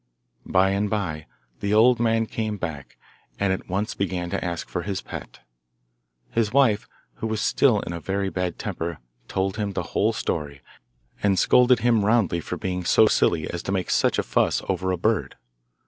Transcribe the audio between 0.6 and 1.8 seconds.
and bye the